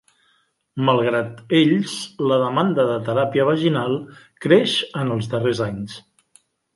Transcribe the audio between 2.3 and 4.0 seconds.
la demanda de teràpia vaginal